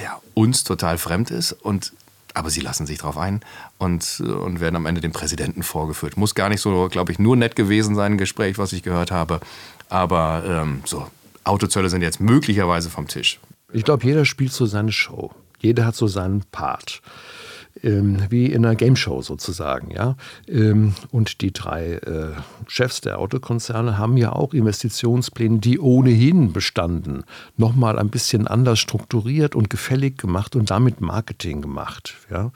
ja, 0.04 0.22
uns 0.34 0.66
total 0.66 0.98
fremd 0.98 1.32
ist. 1.32 1.54
Und, 1.54 1.94
aber 2.34 2.50
sie 2.50 2.60
lassen 2.60 2.86
sich 2.86 2.98
darauf 2.98 3.18
ein 3.18 3.40
und, 3.78 4.20
und 4.20 4.60
werden 4.60 4.76
am 4.76 4.88
Ende 4.88 5.00
dem 5.00 5.14
Präsidenten 5.14 5.64
vorgeführt. 5.64 6.18
Muss 6.18 6.36
gar 6.36 6.50
nicht 6.50 6.60
so, 6.60 6.90
glaube 6.90 7.14
ich, 7.14 7.20
nur 7.20 7.38
nett 7.38 7.56
gewesen 7.56 7.96
sein, 7.96 8.14
ein 8.14 8.18
Gespräch, 8.18 8.58
was 8.58 8.74
ich 8.74 8.84
gehört 8.84 9.12
habe. 9.12 9.40
Aber 9.88 10.44
ähm, 10.46 10.82
so, 10.84 11.08
Autozölle 11.46 11.90
sind 11.90 12.02
jetzt 12.02 12.20
möglicherweise 12.20 12.90
vom 12.90 13.08
Tisch. 13.08 13.40
Ich 13.72 13.84
glaube, 13.84 14.06
jeder 14.06 14.26
spielt 14.26 14.52
so 14.52 14.66
seine 14.66 14.92
Show. 14.92 15.32
Jeder 15.60 15.86
hat 15.86 15.96
so 15.96 16.08
seinen 16.08 16.44
Part 16.52 17.02
ähm, 17.84 18.18
wie 18.30 18.46
in 18.48 18.66
einer 18.66 18.76
Game 18.76 18.96
Show 18.96 19.22
sozusagen. 19.22 19.92
Ja? 19.92 20.16
Ähm, 20.48 20.94
und 21.12 21.42
die 21.42 21.52
drei 21.52 21.94
äh, 21.94 22.32
Chefs 22.68 23.02
der 23.02 23.20
Autokonzerne 23.20 23.98
haben 23.98 24.18
ja 24.18 24.34
auch 24.34 24.54
Investitionspläne, 24.54 25.60
die 25.60 25.80
ohnehin 25.80 26.54
bestanden, 26.54 27.24
nochmal 27.58 28.00
ein 28.00 28.10
bisschen 28.10 28.48
anders 28.48 28.80
strukturiert 28.80 29.56
und 29.56 29.70
gefällig 29.70 30.18
gemacht 30.18 30.56
und 30.56 30.72
damit 30.72 31.02
Marketing 31.02 31.62
gemacht. 31.62 32.16
Ja? 32.30 32.52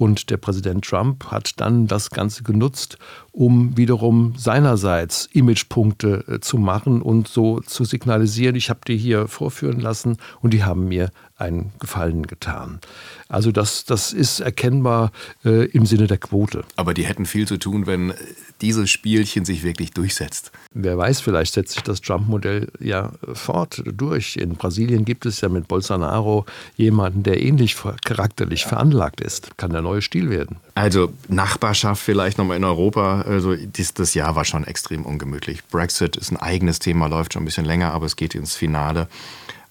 Und 0.00 0.30
der 0.30 0.38
Präsident 0.38 0.86
Trump 0.86 1.26
hat 1.26 1.60
dann 1.60 1.86
das 1.86 2.08
Ganze 2.08 2.42
genutzt, 2.42 2.96
um 3.32 3.76
wiederum 3.76 4.32
seinerseits 4.34 5.28
Imagepunkte 5.30 6.24
äh, 6.26 6.40
zu 6.40 6.56
machen 6.56 7.02
und 7.02 7.28
so 7.28 7.60
zu 7.60 7.84
signalisieren, 7.84 8.56
ich 8.56 8.70
habe 8.70 8.80
die 8.86 8.96
hier 8.96 9.28
vorführen 9.28 9.78
lassen 9.78 10.16
und 10.40 10.54
die 10.54 10.64
haben 10.64 10.88
mir 10.88 11.10
einen 11.40 11.72
Gefallen 11.78 12.26
getan. 12.26 12.80
Also 13.28 13.52
das, 13.52 13.84
das 13.84 14.12
ist 14.12 14.40
erkennbar 14.40 15.12
äh, 15.44 15.66
im 15.66 15.86
Sinne 15.86 16.06
der 16.06 16.18
Quote. 16.18 16.64
Aber 16.76 16.94
die 16.94 17.04
hätten 17.04 17.26
viel 17.26 17.46
zu 17.46 17.58
tun, 17.58 17.86
wenn 17.86 18.12
dieses 18.60 18.90
Spielchen 18.90 19.44
sich 19.44 19.62
wirklich 19.62 19.92
durchsetzt. 19.92 20.52
Wer 20.74 20.98
weiß, 20.98 21.20
vielleicht 21.20 21.54
setzt 21.54 21.72
sich 21.72 21.82
das 21.82 22.00
Trump-Modell 22.00 22.68
ja 22.78 23.12
fort 23.32 23.82
durch. 23.86 24.36
In 24.36 24.56
Brasilien 24.56 25.04
gibt 25.04 25.26
es 25.26 25.40
ja 25.40 25.48
mit 25.48 25.68
Bolsonaro 25.68 26.44
jemanden, 26.76 27.22
der 27.22 27.42
ähnlich 27.42 27.76
charakterlich 28.04 28.64
veranlagt 28.64 29.20
ist. 29.20 29.56
Kann 29.56 29.72
der 29.72 29.82
neue 29.82 30.02
Stil 30.02 30.28
werden. 30.28 30.56
Also 30.74 31.12
Nachbarschaft 31.28 32.02
vielleicht 32.02 32.38
nochmal 32.38 32.56
in 32.56 32.64
Europa. 32.64 33.22
Also 33.22 33.54
das 33.94 34.14
Jahr 34.14 34.36
war 34.36 34.44
schon 34.44 34.64
extrem 34.64 35.06
ungemütlich. 35.06 35.64
Brexit 35.68 36.16
ist 36.16 36.30
ein 36.30 36.36
eigenes 36.36 36.78
Thema, 36.78 37.06
läuft 37.06 37.32
schon 37.32 37.42
ein 37.42 37.46
bisschen 37.46 37.64
länger, 37.64 37.92
aber 37.92 38.06
es 38.06 38.16
geht 38.16 38.34
ins 38.34 38.54
Finale. 38.54 39.08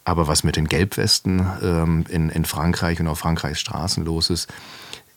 Aber 0.09 0.27
was 0.27 0.43
mit 0.43 0.55
den 0.55 0.67
Gelbwesten 0.67 1.45
ähm, 1.61 2.03
in, 2.09 2.29
in 2.29 2.43
Frankreich 2.43 2.99
und 2.99 3.07
auf 3.07 3.19
Frankreichs 3.19 3.59
Straßen 3.59 4.03
los 4.03 4.31
ist, 4.31 4.47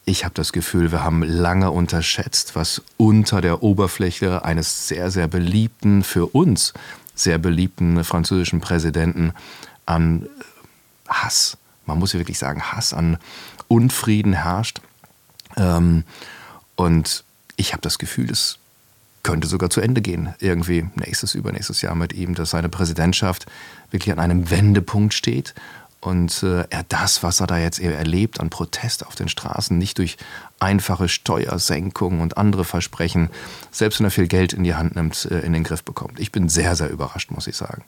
ich 0.05 0.27
habe 0.27 0.35
das 0.35 0.53
Gefühl, 0.53 0.93
wir 0.93 1.03
haben 1.03 1.23
lange 1.23 1.71
unterschätzt, 1.71 2.55
was 2.57 2.83
unter 2.99 3.41
der 3.41 3.63
Oberfläche 3.63 4.45
eines 4.45 4.89
sehr, 4.89 5.11
sehr 5.11 5.29
beliebten, 5.29 6.03
für 6.03 6.27
uns 6.27 6.75
sehr 7.15 7.39
beliebten 7.39 8.05
französischen 8.05 8.61
Präsidenten 8.61 9.33
an 9.87 10.29
Hass, 11.09 11.57
man 11.87 11.99
muss 11.99 12.13
ja 12.13 12.19
wirklich 12.19 12.39
sagen, 12.39 12.61
Hass 12.61 12.93
an 12.93 13.17
Unfrieden 13.69 14.35
herrscht. 14.35 14.83
Ähm, 15.57 16.05
und 16.77 17.25
ich 17.57 17.73
habe 17.73 17.81
das 17.81 17.99
Gefühl, 17.99 18.31
es 18.31 18.59
könnte 19.23 19.47
sogar 19.47 19.71
zu 19.71 19.81
Ende 19.81 20.01
gehen, 20.01 20.35
irgendwie 20.41 20.87
nächstes, 20.95 21.35
übernächstes 21.35 21.83
Jahr 21.83 21.95
mit 21.95 22.13
ihm, 22.13 22.35
dass 22.35 22.51
seine 22.51 22.69
Präsidentschaft 22.69 23.47
wirklich 23.91 24.13
an 24.13 24.19
einem 24.19 24.51
Wendepunkt 24.51 25.15
steht 25.15 25.55
und 26.03 26.43
äh, 26.43 26.65
er 26.69 26.83
das, 26.89 27.23
was 27.23 27.41
er 27.41 27.47
da 27.47 27.59
jetzt 27.59 27.79
erlebt 27.79 28.41
an 28.41 28.51
Protest 28.51 29.07
auf 29.07 29.15
den 29.15 29.29
Straßen, 29.29 29.79
nicht 29.79 29.99
durch 29.99 30.17
einfache 30.59 31.09
Steuersenkungen 31.09 32.21
und 32.21 32.37
andere 32.37 32.65
Versprechen, 32.65 33.31
selbst 33.71 34.01
wenn 34.01 34.07
er 34.07 34.11
viel 34.11 34.27
Geld 34.27 34.53
in 34.53 34.65
die 34.65 34.75
Hand 34.75 34.97
nimmt, 34.97 35.27
äh, 35.31 35.39
in 35.41 35.53
den 35.53 35.63
Griff 35.63 35.85
bekommt. 35.85 36.19
Ich 36.19 36.33
bin 36.33 36.49
sehr, 36.49 36.75
sehr 36.75 36.91
überrascht, 36.91 37.31
muss 37.31 37.47
ich 37.47 37.57
sagen. 37.57 37.85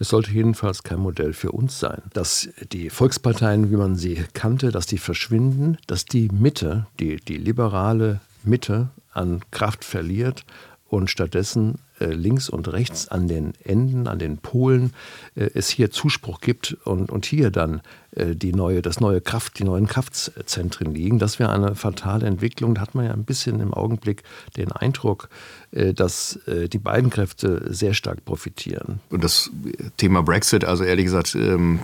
Es 0.00 0.08
sollte 0.08 0.32
jedenfalls 0.32 0.82
kein 0.82 0.98
Modell 0.98 1.32
für 1.32 1.52
uns 1.52 1.78
sein, 1.78 2.02
dass 2.12 2.48
die 2.72 2.90
Volksparteien, 2.90 3.70
wie 3.70 3.76
man 3.76 3.94
sie 3.94 4.24
kannte, 4.34 4.72
dass 4.72 4.86
die 4.86 4.98
verschwinden, 4.98 5.78
dass 5.86 6.04
die 6.04 6.28
Mitte, 6.32 6.88
die, 6.98 7.16
die 7.16 7.36
liberale 7.36 8.20
Mitte 8.44 8.90
an 9.12 9.42
Kraft 9.50 9.84
verliert 9.84 10.44
und 10.88 11.10
stattdessen 11.10 11.78
äh, 12.00 12.06
links 12.06 12.48
und 12.48 12.72
rechts 12.72 13.08
an 13.08 13.28
den 13.28 13.52
Enden, 13.62 14.08
an 14.08 14.18
den 14.18 14.38
Polen 14.38 14.92
äh, 15.36 15.48
es 15.54 15.68
hier 15.68 15.90
Zuspruch 15.90 16.40
gibt 16.40 16.76
und, 16.84 17.10
und 17.10 17.24
hier 17.24 17.50
dann 17.50 17.82
äh, 18.16 18.34
die 18.34 18.52
neue, 18.52 18.82
das 18.82 19.00
neue 19.00 19.20
Kraft, 19.20 19.58
die 19.58 19.64
neuen 19.64 19.86
Kraftzentren 19.86 20.92
liegen. 20.92 21.18
Das 21.18 21.38
wäre 21.38 21.50
eine 21.50 21.74
fatale 21.74 22.26
Entwicklung. 22.26 22.74
Da 22.74 22.80
hat 22.80 22.94
man 22.94 23.06
ja 23.06 23.12
ein 23.12 23.24
bisschen 23.24 23.60
im 23.60 23.72
Augenblick 23.72 24.24
den 24.56 24.72
Eindruck, 24.72 25.28
dass 25.72 26.38
die 26.46 26.78
beiden 26.78 27.10
Kräfte 27.10 27.62
sehr 27.72 27.94
stark 27.94 28.24
profitieren. 28.24 29.00
Und 29.10 29.24
das 29.24 29.50
Thema 29.96 30.22
Brexit, 30.22 30.64
also 30.64 30.84
ehrlich 30.84 31.06
gesagt, 31.06 31.34
ähm, 31.34 31.80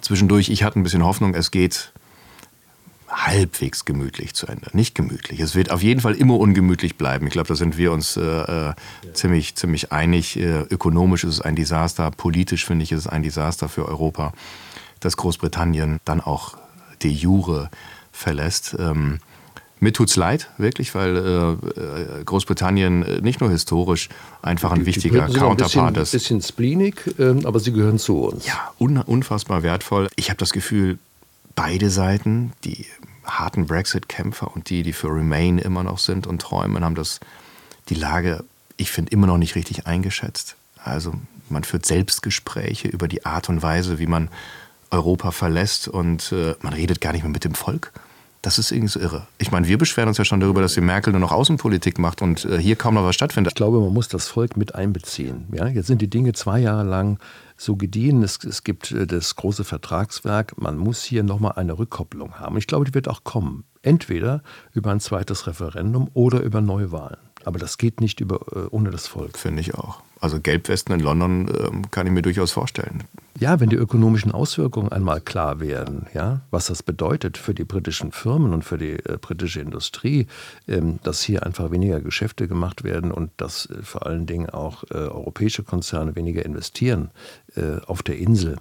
zwischendurch, 0.00 0.48
ich 0.48 0.62
hatte 0.62 0.78
ein 0.78 0.82
bisschen 0.82 1.04
Hoffnung, 1.04 1.34
es 1.34 1.50
geht 1.50 1.92
halbwegs 3.26 3.84
gemütlich 3.84 4.34
zu 4.34 4.46
Ende. 4.46 4.68
Nicht 4.72 4.94
gemütlich. 4.94 5.40
Es 5.40 5.54
wird 5.54 5.70
auf 5.70 5.82
jeden 5.82 6.00
Fall 6.00 6.14
immer 6.14 6.38
ungemütlich 6.38 6.96
bleiben. 6.96 7.26
Ich 7.26 7.32
glaube, 7.32 7.48
da 7.48 7.56
sind 7.56 7.76
wir 7.76 7.92
uns 7.92 8.16
äh, 8.16 8.22
äh, 8.22 8.74
ziemlich, 9.12 9.56
ziemlich 9.56 9.92
einig. 9.92 10.38
Äh, 10.38 10.60
ökonomisch 10.70 11.24
ist 11.24 11.34
es 11.34 11.40
ein 11.40 11.56
Desaster. 11.56 12.10
Politisch 12.10 12.64
finde 12.64 12.84
ich, 12.84 12.92
ist 12.92 13.00
es 13.00 13.06
ein 13.06 13.22
Desaster 13.22 13.68
für 13.68 13.86
Europa, 13.86 14.32
dass 15.00 15.16
Großbritannien 15.16 16.00
dann 16.04 16.20
auch 16.20 16.56
de 17.02 17.10
jure 17.10 17.70
verlässt. 18.12 18.76
Ähm, 18.78 19.18
mir 19.78 19.92
tut's 19.92 20.16
leid, 20.16 20.48
wirklich, 20.56 20.94
weil 20.94 21.16
äh, 21.16 22.20
äh 22.20 22.24
Großbritannien 22.24 23.02
äh, 23.02 23.20
nicht 23.20 23.40
nur 23.40 23.50
historisch 23.50 24.08
einfach 24.40 24.72
ein 24.72 24.80
die, 24.80 24.86
wichtiger 24.86 25.26
die 25.26 25.34
Counterpart 25.34 25.96
ist. 25.98 26.14
Ein 26.14 26.18
bisschen 26.18 26.42
spleenig, 26.42 27.14
äh, 27.18 27.34
aber 27.44 27.60
sie 27.60 27.72
gehören 27.72 27.98
zu 27.98 28.20
uns. 28.20 28.46
Ja, 28.46 28.72
un 28.78 28.96
unfassbar 28.96 29.62
wertvoll. 29.62 30.08
Ich 30.16 30.30
habe 30.30 30.38
das 30.38 30.52
Gefühl, 30.52 30.98
beide 31.54 31.90
Seiten, 31.90 32.52
die 32.64 32.86
harten 33.26 33.66
Brexit-Kämpfer 33.66 34.54
und 34.54 34.70
die, 34.70 34.82
die 34.82 34.92
für 34.92 35.08
Remain 35.08 35.58
immer 35.58 35.82
noch 35.82 35.98
sind 35.98 36.26
und 36.26 36.40
träumen, 36.40 36.84
haben 36.84 36.94
das 36.94 37.20
die 37.88 37.94
Lage, 37.94 38.44
ich 38.76 38.90
finde, 38.90 39.12
immer 39.12 39.26
noch 39.26 39.38
nicht 39.38 39.54
richtig 39.54 39.86
eingeschätzt. 39.86 40.56
Also 40.82 41.14
man 41.48 41.64
führt 41.64 41.86
Selbstgespräche 41.86 42.88
über 42.88 43.08
die 43.08 43.24
Art 43.24 43.48
und 43.48 43.62
Weise, 43.62 43.98
wie 43.98 44.06
man 44.06 44.28
Europa 44.90 45.30
verlässt 45.30 45.88
und 45.88 46.32
äh, 46.32 46.54
man 46.62 46.72
redet 46.72 47.00
gar 47.00 47.12
nicht 47.12 47.22
mehr 47.22 47.32
mit 47.32 47.44
dem 47.44 47.54
Volk. 47.54 47.92
Das 48.46 48.60
ist 48.60 48.70
irgendwie 48.70 48.92
so 48.92 49.00
irre. 49.00 49.26
Ich 49.38 49.50
meine, 49.50 49.66
wir 49.66 49.76
beschweren 49.76 50.06
uns 50.06 50.18
ja 50.18 50.24
schon 50.24 50.38
darüber, 50.38 50.60
dass 50.60 50.74
die 50.74 50.80
Merkel 50.80 51.12
nur 51.12 51.18
noch 51.18 51.32
Außenpolitik 51.32 51.98
macht 51.98 52.22
und 52.22 52.44
äh, 52.44 52.58
hier 52.58 52.76
kaum 52.76 52.94
noch 52.94 53.02
was 53.02 53.16
stattfindet. 53.16 53.50
Ich 53.50 53.56
glaube, 53.56 53.80
man 53.80 53.92
muss 53.92 54.06
das 54.06 54.28
Volk 54.28 54.56
mit 54.56 54.72
einbeziehen. 54.76 55.48
Ja? 55.52 55.66
Jetzt 55.66 55.88
sind 55.88 56.00
die 56.00 56.08
Dinge 56.08 56.32
zwei 56.32 56.60
Jahre 56.60 56.84
lang 56.84 57.18
so 57.56 57.74
gediehen. 57.74 58.22
Es, 58.22 58.38
es 58.44 58.62
gibt 58.62 58.92
äh, 58.92 59.04
das 59.04 59.34
große 59.34 59.64
Vertragswerk. 59.64 60.62
Man 60.62 60.78
muss 60.78 61.02
hier 61.02 61.24
nochmal 61.24 61.54
eine 61.56 61.76
Rückkopplung 61.76 62.38
haben. 62.38 62.56
Ich 62.56 62.68
glaube, 62.68 62.84
die 62.84 62.94
wird 62.94 63.08
auch 63.08 63.24
kommen. 63.24 63.64
Entweder 63.82 64.44
über 64.72 64.92
ein 64.92 65.00
zweites 65.00 65.48
Referendum 65.48 66.08
oder 66.14 66.40
über 66.42 66.60
Neuwahlen. 66.60 67.18
Aber 67.44 67.58
das 67.58 67.78
geht 67.78 68.00
nicht 68.00 68.20
über, 68.20 68.42
äh, 68.54 68.68
ohne 68.70 68.92
das 68.92 69.08
Volk. 69.08 69.38
Finde 69.38 69.60
ich 69.60 69.74
auch. 69.74 70.02
Also 70.20 70.40
Gelbwesten 70.40 70.94
in 70.94 71.00
London 71.00 71.48
äh, 71.48 71.88
kann 71.90 72.06
ich 72.06 72.12
mir 72.12 72.22
durchaus 72.22 72.52
vorstellen. 72.52 73.04
Ja, 73.38 73.60
wenn 73.60 73.68
die 73.68 73.76
ökonomischen 73.76 74.32
Auswirkungen 74.32 74.90
einmal 74.90 75.20
klar 75.20 75.60
werden, 75.60 76.06
ja, 76.14 76.40
was 76.50 76.66
das 76.66 76.82
bedeutet 76.82 77.36
für 77.36 77.52
die 77.52 77.64
britischen 77.64 78.10
Firmen 78.12 78.54
und 78.54 78.64
für 78.64 78.78
die 78.78 78.92
äh, 78.92 79.18
britische 79.20 79.60
Industrie, 79.60 80.26
ähm, 80.66 81.00
dass 81.02 81.20
hier 81.20 81.44
einfach 81.44 81.70
weniger 81.70 82.00
Geschäfte 82.00 82.48
gemacht 82.48 82.82
werden 82.82 83.12
und 83.12 83.30
dass 83.36 83.66
äh, 83.66 83.82
vor 83.82 84.06
allen 84.06 84.24
Dingen 84.24 84.48
auch 84.48 84.84
äh, 84.84 84.94
europäische 84.94 85.64
Konzerne 85.64 86.16
weniger 86.16 86.46
investieren 86.46 87.10
äh, 87.54 87.80
auf 87.86 88.02
der 88.02 88.16
Insel. 88.16 88.56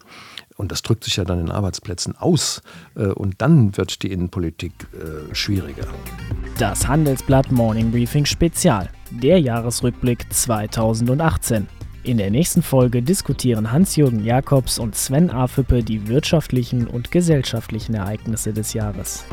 Und 0.55 0.71
das 0.71 0.81
drückt 0.81 1.03
sich 1.03 1.17
ja 1.17 1.25
dann 1.25 1.39
in 1.39 1.51
Arbeitsplätzen 1.51 2.15
aus. 2.15 2.61
Äh, 2.95 3.07
und 3.07 3.41
dann 3.41 3.75
wird 3.77 4.03
die 4.03 4.11
Innenpolitik 4.11 4.73
schwieriger. 5.31 5.87
Das 6.57 6.87
Handelsblatt 6.87 7.51
Morning 7.51 7.91
Briefing 7.91 8.25
Spezial, 8.25 8.89
der 9.11 9.39
Jahresrückblick 9.39 10.31
2018. 10.31 11.67
In 12.05 12.17
der 12.17 12.29
nächsten 12.29 12.61
Folge 12.61 13.01
diskutieren 13.01 13.71
Hans-Jürgen 13.71 14.23
Jakobs 14.23 14.77
und 14.77 14.95
Sven 14.95 15.31
Afüppe 15.31 15.83
die 15.83 16.07
wirtschaftlichen 16.07 16.85
und 16.85 17.09
gesellschaftlichen 17.09 17.95
Ereignisse 17.95 18.53
des 18.53 18.73
Jahres. 18.73 19.25